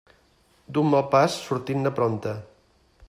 [0.77, 2.35] D'un mal pas, sortir-ne prompte.